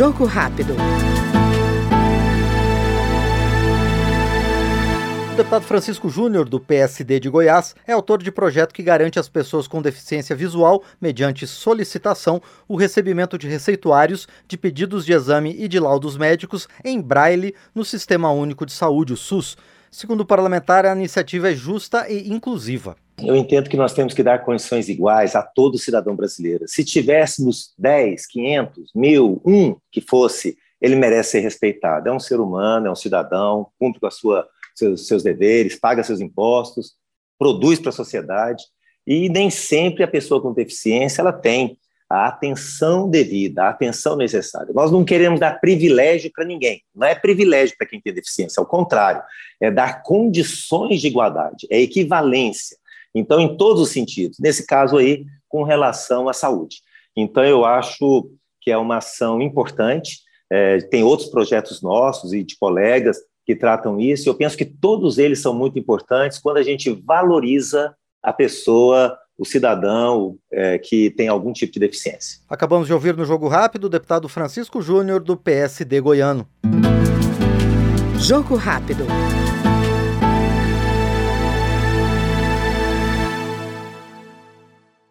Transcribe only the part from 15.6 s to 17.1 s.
de laudos médicos em